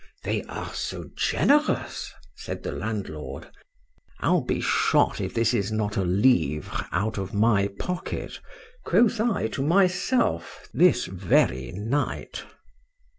[0.23, 6.87] —They are so generous, said the landlord.—I'll be shot if this is not a livre
[6.91, 8.39] out of my pocket,
[8.83, 12.43] quoth I to myself, this very night.